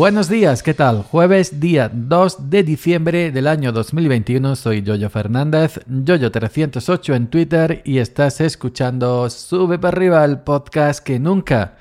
[0.00, 1.02] Buenos días, ¿qué tal?
[1.02, 7.98] Jueves día 2 de diciembre del año 2021, soy Yoyo Fernández, Yoyo308 en Twitter y
[7.98, 11.74] estás escuchando Sube para arriba el podcast que nunca,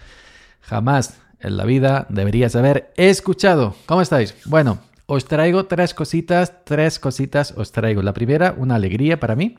[0.60, 3.74] jamás en la vida deberías haber escuchado.
[3.86, 4.36] ¿Cómo estáis?
[4.44, 8.02] Bueno, os traigo tres cositas, tres cositas os traigo.
[8.02, 9.56] La primera, una alegría para mí.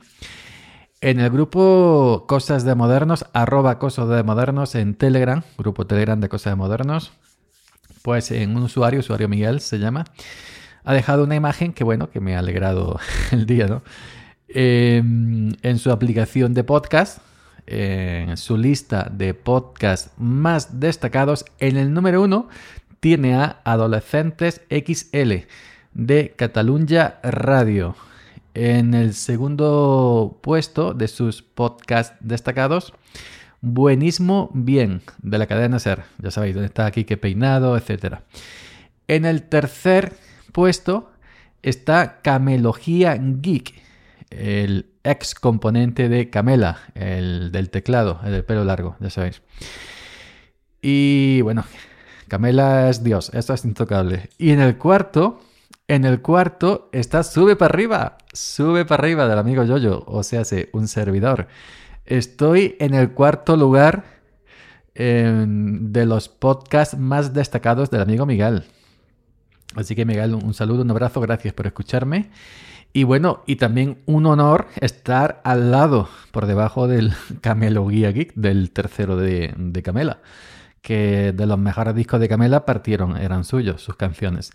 [1.00, 6.28] En el grupo Cosas de Modernos, arroba Cosas de Modernos en Telegram, grupo Telegram de
[6.28, 7.12] Cosas de Modernos,
[8.02, 10.04] pues en un usuario, usuario Miguel se llama,
[10.84, 12.98] ha dejado una imagen que bueno, que me ha alegrado
[13.30, 13.82] el día, ¿no?
[14.48, 17.18] Em, en su aplicación de podcast,
[17.66, 22.48] en su lista de podcasts más destacados, en el número uno
[22.98, 25.46] tiene a Adolescentes XL
[25.94, 27.94] de Catalunya Radio.
[28.54, 32.92] En el segundo puesto de sus podcasts destacados,
[33.60, 36.04] Buenismo Bien, de la cadena Ser.
[36.18, 38.16] Ya sabéis, dónde está aquí que peinado, etc.
[39.08, 40.14] En el tercer
[40.52, 41.10] puesto
[41.62, 43.74] está Camelogía Geek,
[44.30, 49.42] el ex componente de Camela, el del teclado, el del pelo largo, ya sabéis.
[50.80, 51.64] Y bueno,
[52.28, 54.30] Camela es Dios, esto es intocable.
[54.38, 55.40] Y en el cuarto
[55.90, 60.44] en el cuarto está Sube para arriba, Sube para arriba del amigo Yoyo, o sea,
[60.72, 61.48] un servidor.
[62.10, 64.02] Estoy en el cuarto lugar
[64.94, 68.64] de los podcasts más destacados del amigo Miguel.
[69.76, 72.30] Así que Miguel, un saludo, un abrazo, gracias por escucharme.
[72.92, 78.34] Y bueno, y también un honor estar al lado, por debajo del Camelo Guía Geek,
[78.34, 80.18] del tercero de, de Camela,
[80.82, 84.50] que de los mejores discos de Camela partieron, eran suyos, sus canciones.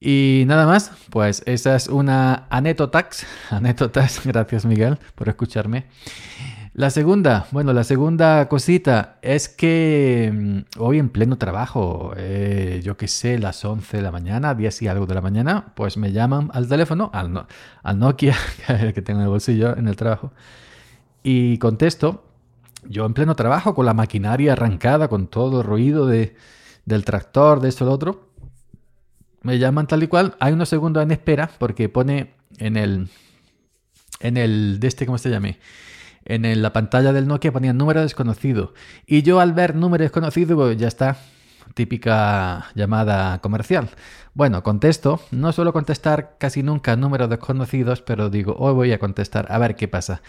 [0.00, 3.26] Y nada más, pues esa es una anécdotas.
[3.50, 5.86] Anécdotas, gracias Miguel por escucharme.
[6.80, 12.96] La segunda, bueno, la segunda cosita es que mm, hoy en pleno trabajo, eh, yo
[12.96, 16.10] qué sé, las 11 de la mañana, 10 y algo de la mañana, pues me
[16.10, 17.46] llaman al teléfono, al,
[17.82, 18.34] al Nokia
[18.94, 20.32] que tengo en el bolsillo en el trabajo,
[21.22, 22.24] y contesto,
[22.88, 26.34] yo en pleno trabajo con la maquinaria arrancada, con todo el ruido de,
[26.86, 28.30] del tractor, de esto, lo otro
[29.42, 33.10] me llaman tal y cual, hay unos segundos en espera porque pone en el,
[34.20, 35.58] en el, de este, ¿cómo se llame?
[36.30, 38.72] En la pantalla del Nokia ponía número desconocido.
[39.04, 41.16] Y yo al ver número desconocido, pues ya está,
[41.74, 43.90] típica llamada comercial.
[44.32, 49.50] Bueno, contesto, no suelo contestar casi nunca números desconocidos, pero digo, hoy voy a contestar,
[49.50, 50.22] a ver qué pasa.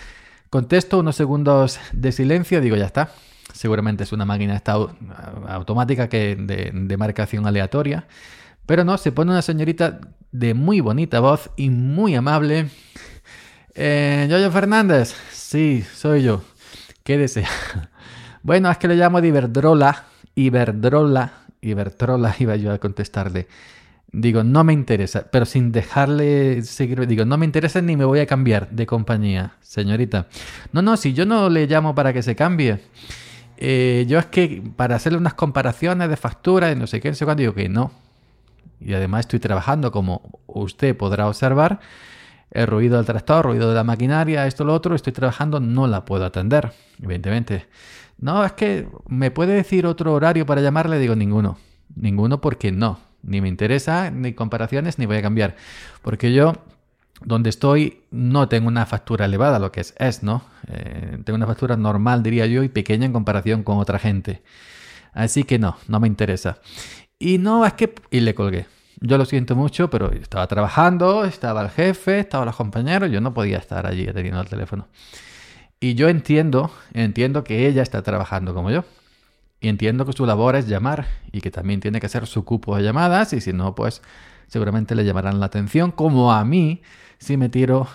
[0.49, 3.11] Contesto unos segundos de silencio, digo, ya está.
[3.53, 4.59] Seguramente es una máquina
[5.49, 8.07] automática que de, de marcación aleatoria.
[8.65, 9.99] Pero no, se pone una señorita
[10.31, 12.69] de muy bonita voz y muy amable.
[13.73, 16.41] Eh, Yoyo Fernández, sí, soy yo.
[17.03, 17.49] ¿Qué desea?
[18.43, 23.47] Bueno, es que le llamo de Iberdrola, Iberdrola, Iberdrola, iba yo a contestarle.
[24.11, 28.17] Digo, no me interesa, pero sin dejarle seguir, digo, no me interesa ni me voy
[28.17, 30.25] a cambiar de compañía, señorita.
[30.73, 32.81] No, no, si yo no le llamo para que se cambie.
[33.57, 37.15] Eh, yo es que para hacerle unas comparaciones de factura y no sé qué, no
[37.15, 37.91] sé cuándo, digo que no,
[38.79, 41.79] y además estoy trabajando como usted podrá observar.
[42.51, 46.03] El ruido del tractor, ruido de la maquinaria, esto, lo otro, estoy trabajando, no la
[46.03, 47.67] puedo atender, evidentemente.
[48.17, 51.57] No, es que me puede decir otro horario para llamarle, digo ninguno.
[51.95, 52.99] Ninguno porque no.
[53.23, 55.55] Ni me interesa, ni comparaciones, ni voy a cambiar.
[56.01, 56.53] Porque yo,
[57.23, 60.43] donde estoy, no tengo una factura elevada, lo que es, es, ¿no?
[60.67, 64.43] Eh, tengo una factura normal, diría yo, y pequeña en comparación con otra gente.
[65.13, 66.59] Así que no, no me interesa.
[67.17, 67.93] Y no, es que...
[68.09, 68.67] Y le colgué.
[69.03, 73.33] Yo lo siento mucho, pero estaba trabajando, estaba el jefe, estaban los compañeros, yo no
[73.33, 74.87] podía estar allí teniendo el teléfono.
[75.79, 78.85] Y yo entiendo, entiendo que ella está trabajando como yo.
[79.59, 82.75] Y entiendo que su labor es llamar y que también tiene que hacer su cupo
[82.77, 84.03] de llamadas y si no, pues
[84.47, 86.83] seguramente le llamarán la atención, como a mí
[87.17, 87.87] si me tiro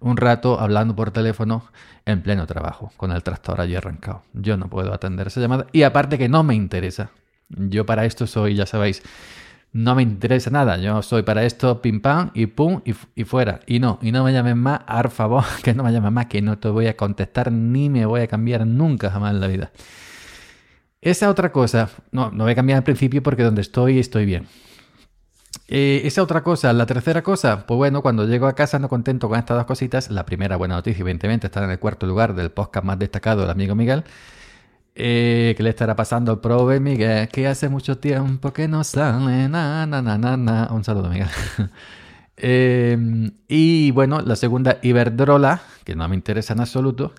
[0.00, 1.64] un rato hablando por teléfono
[2.06, 4.22] en pleno trabajo, con el tractor allí arrancado.
[4.32, 7.10] Yo no puedo atender esa llamada y aparte que no me interesa.
[7.50, 9.02] Yo para esto soy, ya sabéis,
[9.72, 10.76] no me interesa nada.
[10.78, 13.60] Yo soy para esto, pim pam, y pum, y, fuera.
[13.66, 14.80] Y no, y no me llamen más,
[15.16, 18.22] por que no me llamen más, que no te voy a contestar ni me voy
[18.22, 19.72] a cambiar nunca jamás en la vida.
[21.00, 24.46] Esa otra cosa, no, no voy a cambiar al principio porque donde estoy estoy bien.
[25.68, 29.28] Eh, esa otra cosa, la tercera cosa, pues bueno, cuando llego a casa no contento
[29.28, 30.10] con estas dos cositas.
[30.10, 33.50] La primera buena noticia, evidentemente, está en el cuarto lugar del podcast más destacado del
[33.50, 34.04] amigo Miguel.
[35.02, 37.26] Eh, ¿Qué le estará pasando prove Miguel?
[37.28, 39.48] Que hace mucho tiempo que no sale.
[39.48, 41.28] Na, na, na, na, Un saludo, Miguel.
[42.42, 47.12] Em, y bueno, la segunda, Iberdrola, que no me interesa en absoluto.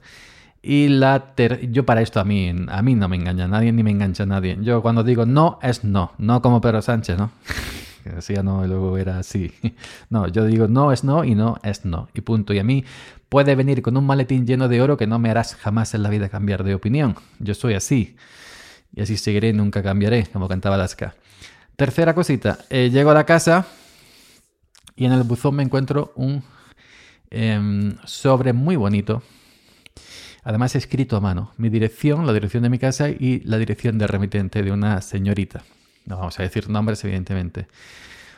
[0.62, 1.34] Y la
[1.70, 4.58] yo para esto a mí, a mí no me engaña nadie ni me engancha nadie.
[4.62, 7.32] Yo cuando digo no es no, no como Pedro Sánchez, ¿no?
[8.04, 9.52] que decía no y luego era así.
[10.10, 12.10] No, yo digo no es no y no es no.
[12.14, 12.54] Y punto.
[12.54, 12.84] Y a mí
[13.32, 16.10] puede venir con un maletín lleno de oro que no me harás jamás en la
[16.10, 17.16] vida cambiar de opinión.
[17.40, 18.18] Yo soy así.
[18.94, 21.16] Y así seguiré, nunca cambiaré, como cantaba Alaska.
[21.78, 23.66] Tercera cosita, eh, llego a la casa
[24.98, 26.44] y en el buzón me encuentro un
[27.30, 29.24] em, sobre muy bonito
[30.44, 31.54] Además, escrito a mano.
[31.58, 35.64] Mi dirección, la dirección de mi casa y la dirección de remitente de una señorita.
[36.06, 37.68] No vamos a decir nombres, evidentemente.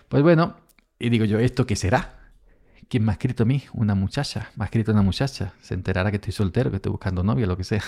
[0.10, 0.58] Pues bueno,
[1.00, 2.23] y digo yo, ¿esto qué será?
[2.94, 3.64] ¿Quién me ha escrito a mí?
[3.74, 4.52] Una muchacha.
[4.56, 5.54] Me ha escrito una muchacha.
[5.62, 7.82] Se enterará que estoy soltero, que estoy buscando novia, lo que sea.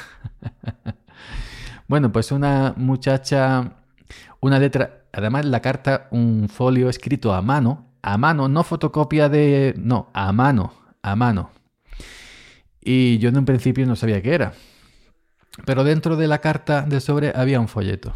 [1.88, 3.74] bueno, pues una muchacha,
[4.40, 9.75] una letra, además la carta, un folio escrito a mano, a mano, no fotocopia de,
[9.78, 10.74] no, a mano,
[11.04, 11.52] a mano.
[12.81, 14.54] Y yo en un principio no sabía qué era.
[15.68, 18.16] Pero dentro de la carta del sobre había un folleto.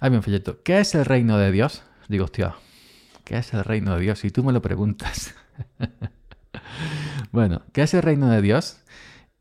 [0.00, 0.62] Había un folleto.
[0.62, 1.82] ¿Qué es el reino de Dios?
[2.08, 2.56] Digo, hostia,
[3.24, 4.24] ¿qué es el reino de Dios?
[4.24, 5.34] Y tú me lo preguntas.
[7.32, 8.80] bueno, ¿qué es el reino de Dios?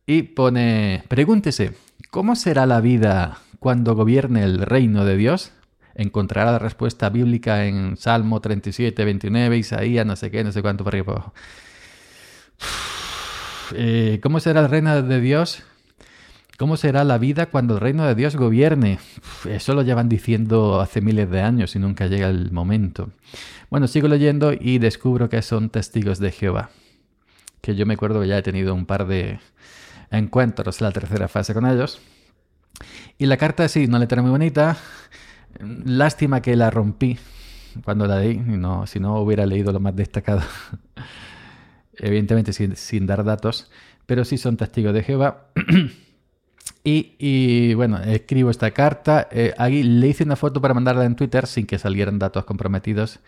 [0.05, 1.73] Y pone, pregúntese,
[2.09, 5.51] ¿cómo será la vida cuando gobierne el reino de Dios?
[5.95, 10.83] Encontrará la respuesta bíblica en Salmo 37, 29, Isaías, no sé qué, no sé cuánto
[10.83, 11.33] para arriba.
[13.73, 15.63] Eh, ¿cómo será el reino de Dios?
[16.61, 18.99] ¿Cómo será la vida cuando el reino de Dios gobierne?
[19.49, 23.09] eso lo llevan diciendo hace miles de años y nunca llega el momento.
[23.71, 26.69] Bueno, sigo leyendo y descubro que son testigos de Jehová.
[27.61, 29.39] Que yo me acuerdo que ya he tenido un par de
[30.11, 31.99] encuentros en la tercera fase con ellos.
[33.17, 34.77] Y la carta sí, una letra muy bonita.
[35.83, 37.17] Lástima que la rompí
[37.83, 40.43] cuando la leí, no, si no hubiera leído lo más destacado.
[41.97, 43.71] evidentemente sin, dar datos,
[44.05, 45.47] pero sí son testigos de Jehová.
[46.83, 49.27] y, bueno, escribo esta carta.
[49.31, 53.19] Eh, le hice una foto para mandarla en Twitter sin que salieran datos comprometidos,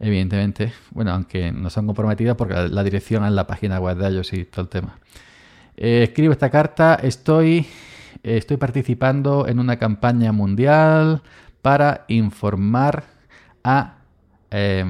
[0.00, 0.72] evidentemente.
[0.90, 4.44] Bueno, aunque no son comprometidos porque la, dirección es la página web de ellos y
[4.44, 4.98] todo el tema.
[5.76, 6.96] Eh, escribo esta carta.
[6.96, 7.66] Estoy,
[8.22, 11.22] estoy participando en una campaña mundial
[11.62, 13.04] para informar
[13.62, 13.98] a...
[14.50, 14.84] Eh,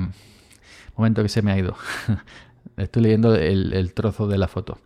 [0.99, 1.77] momento que se me ha ido.
[2.77, 4.79] Estoy leyendo el, trozo de la foto.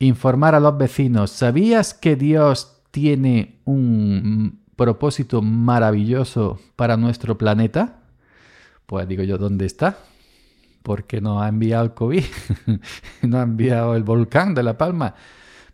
[0.00, 1.30] Informar a los vecinos.
[1.30, 7.98] ¿Sabías que Dios tiene un propósito maravilloso para nuestro planeta?
[8.86, 9.98] Pues digo yo, ¿dónde está?
[10.82, 12.24] Porque no ha enviado el COVID,
[13.22, 15.14] no ha enviado el volcán de La Palma.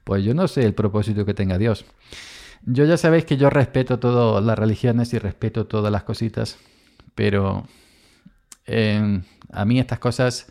[0.03, 1.85] Pues yo no sé el propósito que tenga Dios.
[2.65, 6.59] Yo ya sabéis que yo respeto todas las religiones y respeto todas las cositas,
[7.15, 7.69] pero
[8.67, 9.23] eh,
[9.53, 10.49] a mí estas cosas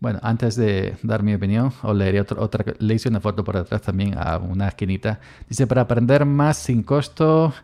[0.00, 3.82] bueno, antes de dar mi opinión, os leeré otra, le hice una foto por detrás
[3.82, 5.20] también a una esquinita.
[5.48, 7.54] Dice, para aprender más sin costo,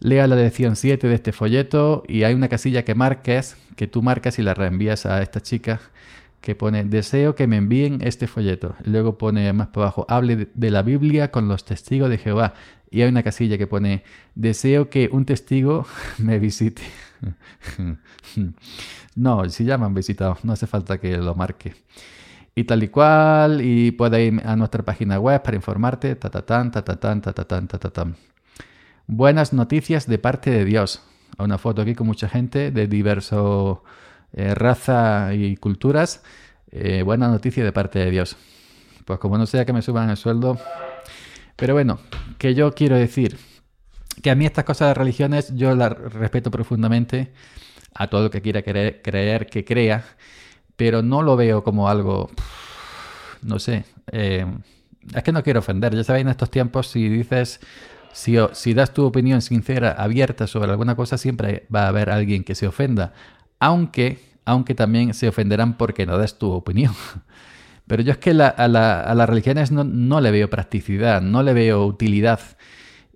[0.00, 4.02] lea la lección 7 de este folleto y hay una casilla que marques, que tú
[4.02, 5.80] marcas y la reenvías a esta chica
[6.46, 8.76] que pone, deseo que me envíen este folleto.
[8.84, 12.54] luego pone más para abajo, hable de la Biblia con los testigos de Jehová.
[12.88, 14.04] Y hay una casilla que pone,
[14.36, 15.86] deseo que un testigo
[16.18, 16.82] me visite.
[19.16, 21.74] No, si ya me han visitado, no hace falta que lo marque.
[22.54, 26.42] Y tal y cual, y puedes ir a nuestra página web para informarte, ta ta
[26.44, 28.06] ta ta
[29.06, 31.02] Buenas noticias de parte de Dios.
[31.38, 33.82] Una foto aquí con mucha gente de diverso
[34.32, 36.22] eh, raza y culturas.
[36.70, 38.36] Eh, buena noticia de parte de Dios.
[39.04, 40.58] Pues como no sea que me suban el sueldo.
[41.56, 41.98] Pero bueno,
[42.38, 43.38] que yo quiero decir
[44.22, 47.32] que a mí estas cosas de religiones yo las respeto profundamente
[47.94, 50.04] a todo lo que quiera creer, que crea,
[50.76, 52.30] pero no lo veo como algo,
[53.42, 54.46] no sé, eh,
[55.14, 57.60] es que no quiero ofender, ya sabéis en estos tiempos si dices,
[58.12, 62.44] si, si das tu opinión sincera, abierta sobre alguna cosa, siempre va a haber alguien
[62.44, 63.14] que se ofenda,
[63.58, 66.94] aunque, aunque también se ofenderán porque no das tu opinión.
[67.86, 71.86] Pero yo es que a, las religiones no, no le veo practicidad, no le veo
[71.86, 72.40] utilidad.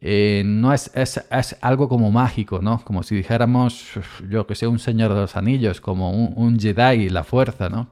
[0.00, 2.82] Eh, no es, es, es, algo como mágico, ¿no?
[2.84, 3.86] Como si dijéramos,
[4.30, 7.90] yo que sé, un Señor de los Anillos, como un, un Jedi, la fuerza, ¿no?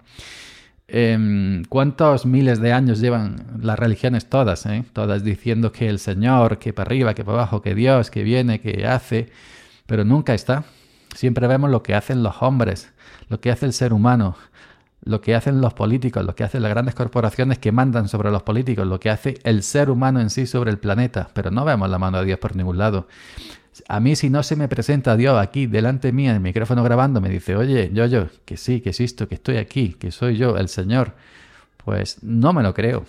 [0.91, 4.85] Em, ¿Cuántos miles de años llevan las religiones todas, eh?
[4.95, 8.61] Todas diciendo que el Señor, que para arriba, que para abajo, que Dios, que viene,
[8.61, 9.29] que hace,
[9.87, 10.65] pero nunca está.
[11.15, 12.93] Siempre vemos lo que hacen los hombres,
[13.29, 14.37] lo que hace el ser humano
[15.09, 18.43] lo que hacen los políticos, lo que hacen las grandes corporaciones que mandan sobre los
[18.43, 21.89] políticos, lo que hace el ser humano en sí sobre el planeta, pero no vemos
[21.89, 23.07] la mano de Dios por ningún lado.
[23.87, 27.21] A mí si no se me presenta Dios aquí delante mía, en el micrófono grabando,
[27.21, 30.57] me dice, oye, yo, yo, que sí, que existo, que estoy aquí, que soy yo,
[30.57, 31.15] el Señor,
[31.85, 33.05] pues no me lo creo.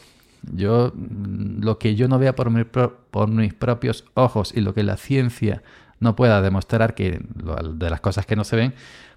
[0.53, 4.96] Yo, mm, lo que yo no vea por mis propios ojos y lo que la
[4.96, 5.63] ciencia
[6.00, 8.74] no pueda demostrar que de las cosas que no se ven,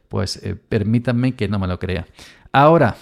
[0.09, 2.07] pues eh, permítanme que no me lo crea.
[2.53, 2.97] Ahora,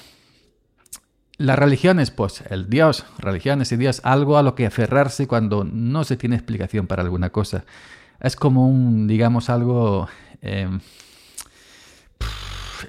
[1.39, 6.05] las religiones, pues el Dios, religiones y Dios, algo a lo que aferrarse cuando no
[6.05, 7.65] se tiene explicación para alguna cosa.
[8.21, 10.09] Es como un, digamos, algo...
[10.43, 10.81] Em,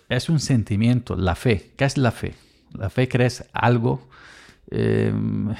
[0.09, 1.71] es un sentimiento, la fe.
[1.77, 2.35] ¿Qué es la fe?
[2.73, 4.07] La fe crees algo,
[4.69, 5.53] em,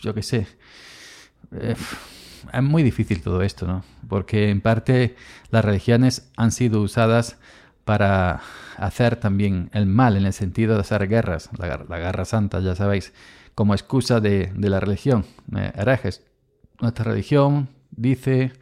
[0.00, 0.46] yo qué sé.
[1.52, 1.74] Eh,
[2.52, 3.84] es muy difícil todo esto, ¿no?
[4.08, 5.16] Porque en parte
[5.50, 7.38] las religiones han sido usadas
[7.84, 8.40] para
[8.76, 13.12] hacer también el mal en el sentido de hacer guerras, la, guerra santa, ya sabéis,
[13.54, 15.24] como excusa de, la religión.
[15.56, 16.22] Eh, herejes,
[16.80, 18.52] nuestra religión dice,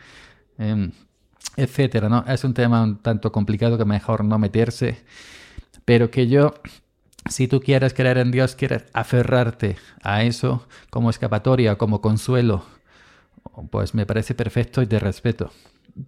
[0.59, 0.93] em,
[1.57, 2.25] etcétera, ¿no?
[2.27, 5.05] Es un tema un tanto complicado que mejor no meterse,
[5.85, 6.55] pero que yo,
[7.29, 12.65] si tú quieres creer en Dios, quieres aferrarte a eso como escapatoria, como consuelo,
[13.71, 15.51] pues me parece perfecto y te respeto.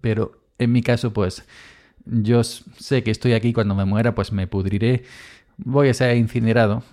[0.01, 1.43] Pero en mi caso, pues
[2.05, 5.03] yo sé que estoy aquí cuando me muera, pues me pudriré.
[5.57, 6.83] Voy a ser incinerado.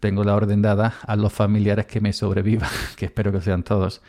[0.00, 4.02] Tengo la orden dada a los familiares que me sobrevivan, que espero que sean todos.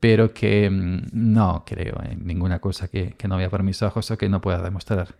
[0.00, 4.18] Pero que mm, no creo en ninguna cosa que, no vea por mis ojos o
[4.18, 5.14] que no pueda demostrar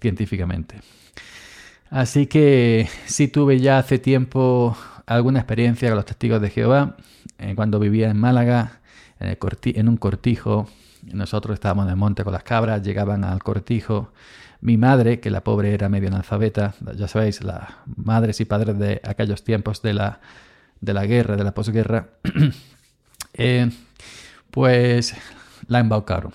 [0.00, 0.76] científicamente.
[1.90, 6.96] Así que sí tuve ya hace tiempo alguna experiencia con los testigos de Jehová.
[7.38, 8.80] Eh, cuando vivía en Málaga,
[9.22, 10.68] en, un cortijo,
[11.12, 14.12] nosotros estábamos en el monte con las cabras, llegaban al cortijo.
[14.60, 19.00] Mi madre, que la pobre era medio analfabeta, ya sabéis, las madres y padres de
[19.04, 20.20] aquellos tiempos de la,
[20.80, 22.10] de la guerra, de la posguerra,
[23.34, 23.70] eh,
[24.50, 25.14] pues
[25.66, 26.32] la embaucaron.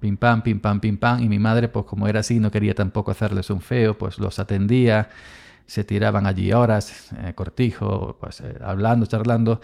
[0.00, 1.22] Pim pam, pim pam, pim pam.
[1.22, 4.38] Y mi madre, pues como era así, no quería tampoco hacerles un feo, pues los
[4.38, 5.10] atendía,
[5.66, 9.60] se tiraban allí horas, eh, cortijo, pues eh, hablando, charlando.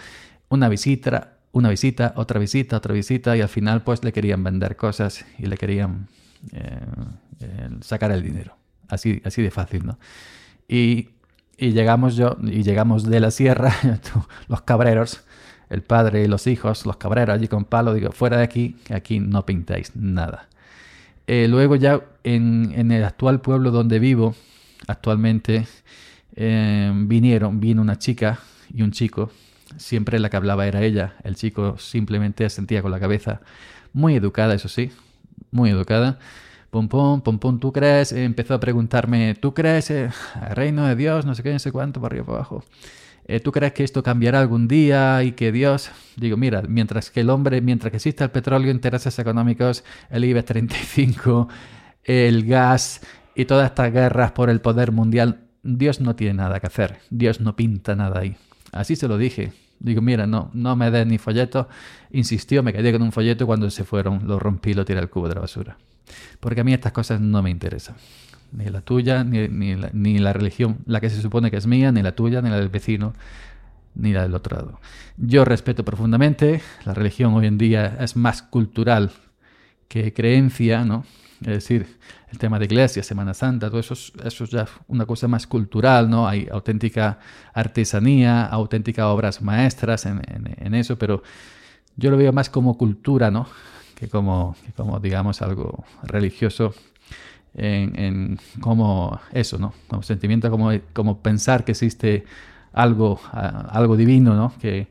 [0.49, 4.77] Una visita, una visita, otra visita, otra visita y al final pues le querían vender
[4.77, 6.07] cosas y le querían
[6.53, 6.79] eh,
[7.41, 8.55] eh, sacar el dinero.
[8.89, 9.99] Así, así de fácil, ¿no?
[10.69, 11.09] Y,
[11.57, 13.75] llegamos yo, y llegamos de la sierra,
[14.49, 15.25] los cabreros,
[15.71, 19.19] el padre y los hijos, los cabreros allí con palo, digo, fuera de aquí, aquí
[19.19, 20.51] no pintáis nada.
[21.27, 24.35] Eh, luego ya en, en, el actual pueblo donde vivo,
[24.87, 25.67] actualmente,
[26.37, 29.31] vinieron, vino una chica y un chico
[29.77, 31.15] Siempre la que hablaba era ella.
[31.25, 33.41] El chico simplemente sentía con la cabeza.
[33.93, 34.91] Muy educada, eso sí.
[35.51, 36.19] Muy educada.
[36.71, 38.13] Pum, pum, ¿tú crees?
[38.13, 40.11] Empezó a preguntarme, ¿tú crees eh,
[40.51, 41.25] reino de Dios?
[41.25, 42.65] No sé qué, no sé cuánto, por arriba, por abajo.
[43.29, 45.91] Eh, ¿Tú crees que esto cambiará algún día y que Dios...
[46.17, 50.47] Digo, mira, mientras que el hombre, mientras que exista el petróleo, intereses económicos, el IBEX
[50.47, 51.49] 35,
[52.05, 53.01] el gas
[53.35, 56.99] y todas estas guerras por el poder mundial, Dios no tiene nada que hacer.
[57.11, 58.37] Dios no pinta nada ahí.
[58.73, 59.53] Así se lo dije.
[59.79, 61.69] Digo, mira, no, no me des ni folleto.
[62.13, 64.99] Insistió, me quedé con un folleto y cuando se fueron lo rompí y lo tiré
[64.99, 65.77] al cubo de la basura.
[66.41, 67.97] Porque a mí estas cosas no me interesan.
[68.53, 71.67] Ni la tuya, ni, ni, la, ni la religión, la que se supone que es
[71.67, 73.13] mía, ni la tuya, ni la del vecino,
[73.95, 74.81] ni la del otro lado.
[75.17, 76.63] Yo respeto profundamente.
[76.85, 79.13] La religión hoy en día es más cultural
[79.89, 81.05] que creencia, ¿no?
[81.43, 81.99] Es decir,
[82.31, 86.09] el tema de iglesia, Semana Santa, todo eso, eso es ya una cosa más cultural,
[86.09, 86.27] ¿no?
[86.27, 87.19] Hay auténtica
[87.53, 91.23] artesanía, auténticas obras maestras en, eso, pero
[91.97, 93.47] yo lo veo más como cultura, ¿no?
[93.95, 96.75] Que como, como digamos, algo religioso
[97.55, 99.75] en, como eso, ¿no?
[99.89, 102.25] Como sentimiento, como, como pensar que existe
[102.73, 104.55] algo, algo divino, ¿no?
[104.59, 104.89] Que,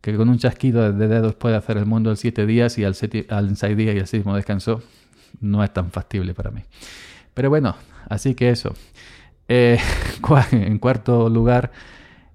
[0.00, 2.94] que con un chasquido de dedos puede hacer el mundo en siete días y al,
[3.30, 4.80] al seis días y al séptimo descansó
[5.40, 6.62] no es tan factible para mí.
[7.34, 7.76] Pero bueno,
[8.08, 8.74] así que eso.
[9.48, 9.78] Eh,
[10.52, 11.72] en cuarto lugar,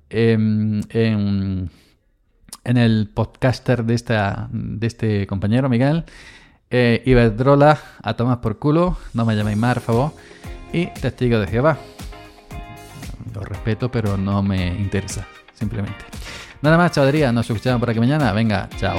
[0.09, 1.69] em, en,
[2.63, 6.05] el podcaster de, esta, de este compañero, Miguel,
[6.69, 10.12] eh, Iberdrola, a tomar por culo, no me llaméis más, por favor,
[10.71, 11.77] y Testigo de Jehová.
[13.33, 16.05] Lo respeto, pero no me interesa, simplemente.
[16.62, 18.31] Nada más, chavalería, nos escuchamos por aquí mañana.
[18.31, 18.97] Venga, chao.